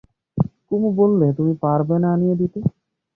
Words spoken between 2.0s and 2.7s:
না আনিয়ে দিতে।